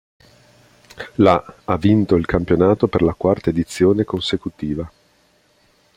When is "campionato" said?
2.25-2.87